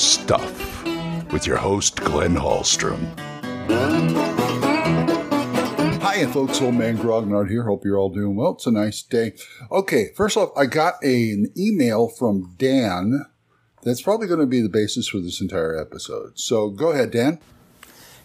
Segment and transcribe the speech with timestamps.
[0.00, 0.84] stuff
[1.32, 3.06] with your host, Glenn Hallstrom.
[6.00, 6.60] Hi, folks.
[6.60, 7.64] Old Man Grognard here.
[7.64, 8.54] Hope you're all doing well.
[8.54, 9.34] It's a nice day.
[9.70, 13.26] Okay, first off, I got a, an email from Dan
[13.82, 16.38] that's probably going to be the basis for this entire episode.
[16.38, 17.38] So go ahead, Dan.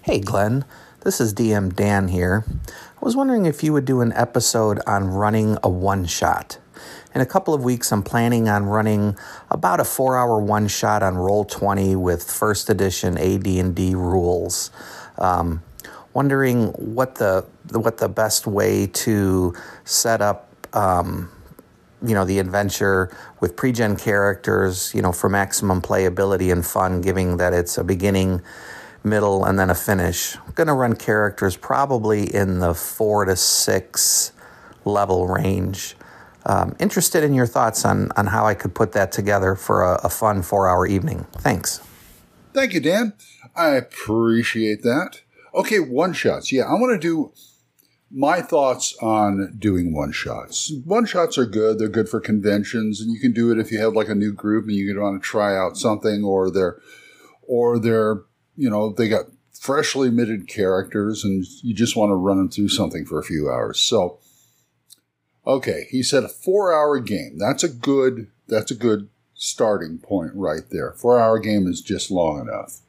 [0.01, 0.65] Hey, Glenn.
[1.01, 2.45] This is DM Dan here.
[2.67, 6.57] I was wondering if you would do an episode on running a one shot.
[7.13, 9.17] In a couple of weeks, I'm planning on running
[9.49, 14.71] about a four-hour one-shot on Roll20 with first edition AD&D rules.
[15.17, 15.63] Um,
[16.13, 21.29] wondering what the what the best way to set up um,
[22.03, 27.37] you know the adventure with pre-gen characters you know for maximum playability and fun given
[27.37, 28.41] that it's a beginning
[29.03, 33.35] middle and then a finish i'm going to run characters probably in the four to
[33.35, 34.31] six
[34.83, 35.95] level range
[36.45, 40.01] um, interested in your thoughts on, on how I could put that together for a,
[40.03, 41.25] a fun four hour evening.
[41.37, 41.81] Thanks.
[42.53, 43.13] Thank you, Dan.
[43.55, 45.21] I appreciate that.
[45.53, 46.51] Okay, one shots.
[46.51, 47.33] Yeah, I want to do
[48.11, 50.71] my thoughts on doing one shots.
[50.85, 51.79] One shots are good.
[51.79, 54.31] They're good for conventions, and you can do it if you have like a new
[54.31, 56.79] group and you want to try out something, or they're,
[57.41, 58.23] or they're,
[58.55, 59.25] you know, they got
[59.59, 63.49] freshly minted characters, and you just want to run them through something for a few
[63.49, 63.79] hours.
[63.79, 64.19] So,
[65.45, 67.37] okay, he said a four-hour game.
[67.37, 68.27] That's a good.
[68.47, 70.93] That's a good starting point right there.
[70.93, 72.81] Four-hour game is just long enough.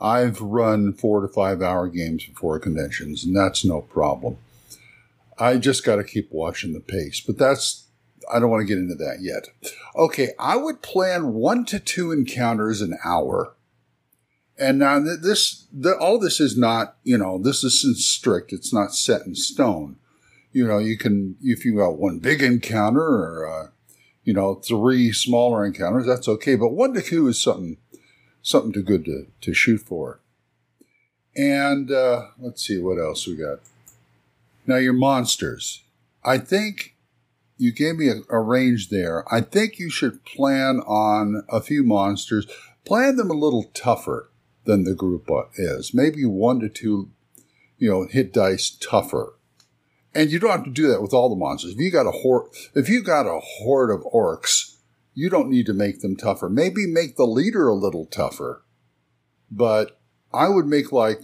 [0.00, 4.36] I've run four to five hour games before conventions, and that's no problem.
[5.38, 7.86] I just got to keep watching the pace, but that's,
[8.32, 9.48] I don't want to get into that yet.
[9.94, 13.54] Okay, I would plan one to two encounters an hour.
[14.58, 18.52] And now this, the, all this is not, you know, this isn't strict.
[18.52, 19.96] It's not set in stone.
[20.56, 23.68] You know, you can, if you got one big encounter or, uh,
[24.24, 26.56] you know, three smaller encounters, that's okay.
[26.56, 27.76] But one to two is something,
[28.40, 30.20] something too good to, to shoot for.
[31.36, 33.58] And uh, let's see what else we got.
[34.66, 35.82] Now, your monsters.
[36.24, 36.96] I think
[37.58, 39.30] you gave me a, a, range there.
[39.30, 42.46] I think you should plan on a few monsters.
[42.86, 44.30] Plan them a little tougher
[44.64, 45.28] than the group
[45.58, 45.92] is.
[45.92, 47.10] Maybe one to two,
[47.76, 49.35] you know, hit dice tougher.
[50.16, 51.72] And you don't have to do that with all the monsters.
[51.72, 54.76] If you got a horde, if you got a horde of orcs,
[55.14, 56.48] you don't need to make them tougher.
[56.48, 58.62] Maybe make the leader a little tougher.
[59.50, 60.00] But
[60.32, 61.20] I would make like,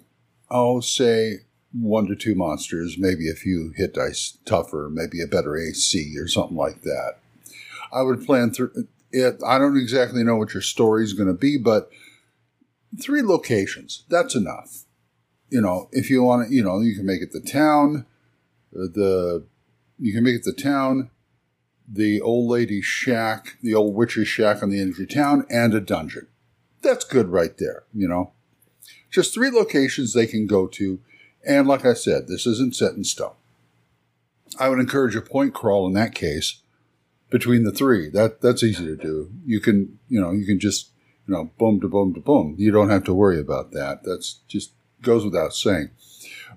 [0.50, 5.56] oh, say one to two monsters, maybe a few hit dice tougher, maybe a better
[5.56, 7.14] AC or something like that.
[7.92, 9.42] I would plan through it.
[9.46, 11.90] I don't exactly know what your story is going to be, but
[13.00, 14.84] three locations, that's enough.
[15.48, 18.06] You know, if you want to, you know, you can make it the town,
[18.74, 19.44] Uh, the,
[19.98, 21.10] you can make it the town,
[21.86, 25.80] the old lady's shack, the old witch's shack on the end of town, and a
[25.80, 26.28] dungeon.
[26.80, 28.32] That's good right there, you know.
[29.10, 31.00] Just three locations they can go to
[31.44, 33.34] and like I said, this isn't set in stone.
[34.58, 36.60] I would encourage a point crawl in that case
[37.30, 38.08] between the three.
[38.08, 39.30] That that's easy to do.
[39.44, 40.90] You can you know you can just
[41.26, 42.54] you know boom to boom to boom.
[42.58, 44.00] You don't have to worry about that.
[44.04, 45.90] That's just goes without saying.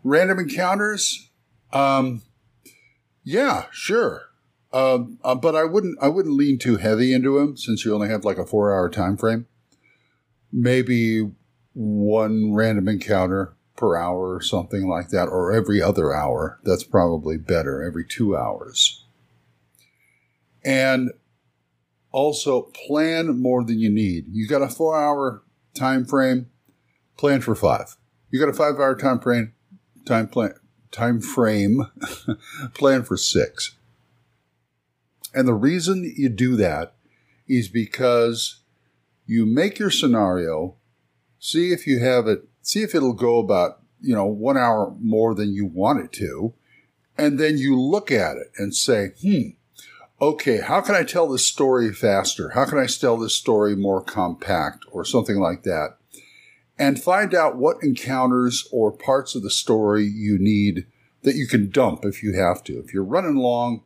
[0.03, 1.29] Random encounters,
[1.73, 2.21] um,
[3.23, 4.23] yeah, sure.
[4.73, 8.09] Um, uh, but I wouldn't I wouldn't lean too heavy into him since you only
[8.09, 9.47] have like a four hour time frame.
[10.51, 11.31] Maybe
[11.73, 16.59] one random encounter per hour or something like that, or every other hour.
[16.63, 19.03] That's probably better, every two hours.
[20.63, 21.11] And
[22.11, 24.27] Also, plan more than you need.
[24.31, 26.47] You got a four hour time frame,
[27.17, 27.97] plan for five.
[28.31, 29.51] You got a five hour time frame,
[30.05, 30.53] time plan,
[30.95, 31.87] time frame,
[32.73, 33.75] plan for six.
[35.33, 36.95] And the reason you do that
[37.47, 38.61] is because
[39.25, 40.75] you make your scenario,
[41.37, 45.35] see if you have it, see if it'll go about, you know, one hour more
[45.35, 46.53] than you want it to.
[47.17, 49.49] And then you look at it and say, hmm,
[50.21, 52.49] okay, how can I tell this story faster?
[52.49, 55.97] How can I tell this story more compact or something like that?
[56.77, 60.85] And find out what encounters or parts of the story you need
[61.23, 62.79] that you can dump if you have to.
[62.79, 63.83] If you're running along,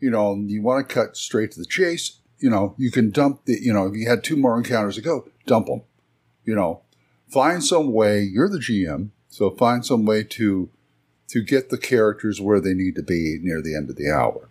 [0.00, 3.44] you know, you want to cut straight to the chase, you know, you can dump
[3.44, 5.82] the, you know, if you had two more encounters to go, dump them.
[6.44, 6.82] You know,
[7.28, 10.68] find some way, you're the GM, so find some way to
[11.28, 14.48] to get the characters where they need to be near the end of the hour.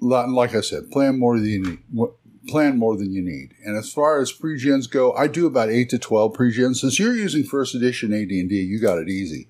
[0.00, 2.08] Like I said, plan more than you need.
[2.48, 3.54] Plan more than you need.
[3.64, 6.80] And as far as pre-gens go, I do about eight to twelve pre-gens.
[6.80, 9.48] Since you're using first edition AD&D, you got it easy.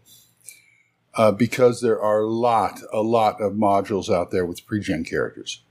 [1.16, 5.62] Uh, because there are a lot, a lot of modules out there with pre-gen characters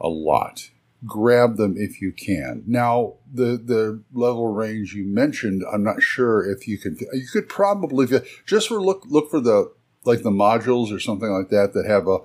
[0.00, 0.70] a lot.
[1.06, 2.62] Grab them if you can.
[2.66, 6.96] Now, the the level range you mentioned, I'm not sure if you can.
[7.12, 8.06] You could probably
[8.46, 9.72] just for look look for the
[10.04, 12.18] like the modules or something like that that have a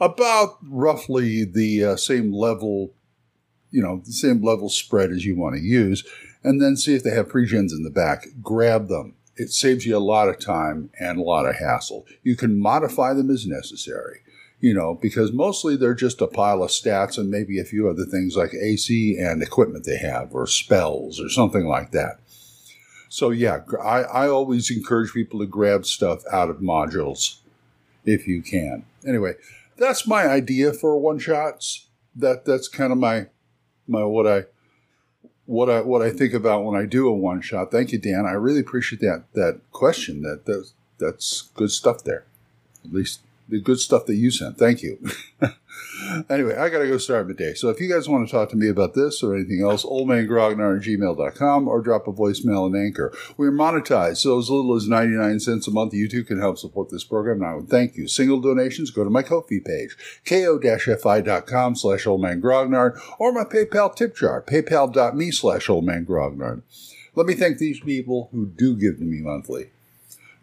[0.00, 2.92] about roughly the uh, same level,
[3.70, 6.04] you know, the same level spread as you want to use,
[6.42, 8.26] and then see if they have pregens in the back.
[8.42, 9.14] Grab them.
[9.36, 12.06] It saves you a lot of time and a lot of hassle.
[12.22, 14.22] You can modify them as necessary
[14.60, 18.04] you know, because mostly they're just a pile of stats and maybe a few other
[18.04, 22.18] things like AC and equipment they have or spells or something like that.
[23.08, 27.38] So yeah, I, I always encourage people to grab stuff out of modules
[28.04, 28.84] if you can.
[29.06, 29.34] Anyway,
[29.76, 31.86] that's my idea for one shots.
[32.16, 33.26] That that's kind of my
[33.88, 34.44] my what I
[35.46, 37.70] what I what I think about when I do a one shot.
[37.70, 38.26] Thank you, Dan.
[38.26, 40.22] I really appreciate that that question.
[40.22, 42.24] That that's that's good stuff there.
[42.84, 44.58] At least the good stuff that you sent.
[44.58, 44.98] Thank you.
[46.30, 47.54] anyway, I got to go start my day.
[47.54, 50.78] So if you guys want to talk to me about this or anything else, oldmangrognard
[50.78, 53.12] at gmail.com or drop a voicemail and anchor.
[53.36, 56.90] We're monetized, so as little as 99 cents a month, you too can help support
[56.90, 57.38] this program.
[57.38, 58.06] And I would thank you.
[58.06, 59.96] Single donations, go to my Ko-fi page,
[60.26, 66.62] ko-fi.com slash oldmangrognard or my PayPal tip jar, paypal.me slash oldmangrognard.
[67.14, 69.70] Let me thank these people who do give to me monthly.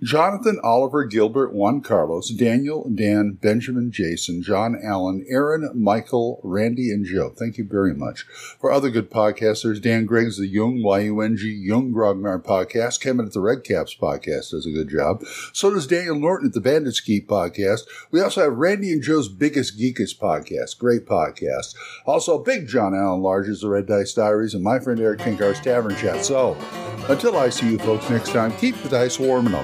[0.04, 7.06] Jonathan, Oliver, Gilbert, Juan Carlos, Daniel, Dan, Benjamin, Jason, John Allen, Aaron, Michael, Randy, and
[7.06, 7.30] Joe.
[7.30, 8.26] Thank you very much.
[8.60, 13.00] For other good podcasters, Dan Griggs, the Yung, Y-U-N-G, Yung Grognard podcast.
[13.00, 15.24] Kevin at the Red Caps podcast does a good job.
[15.54, 17.82] So does Daniel Norton at the Bandit's Keep podcast.
[18.12, 20.78] We also have Randy and Joe's Biggest Geekest podcast.
[20.78, 21.76] Great podcast.
[22.06, 25.96] Also, Big John Allen Large's The Red Dice Diaries and my friend Erik Tenkar's Tavern
[25.96, 26.26] Chat.
[26.26, 26.58] So,
[27.08, 29.64] until I see you folks next time, keep the dice warm and I'll